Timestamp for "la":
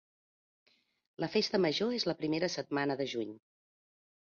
1.25-1.29, 2.13-2.17